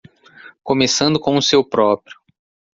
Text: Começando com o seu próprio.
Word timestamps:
Começando 0.63 1.19
com 1.19 1.37
o 1.37 1.41
seu 1.43 1.63
próprio. 1.63 2.19